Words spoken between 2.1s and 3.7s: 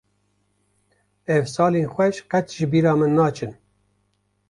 qet ji bîra min naçin.